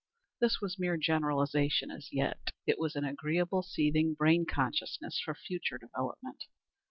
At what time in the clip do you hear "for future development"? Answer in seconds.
5.23-6.45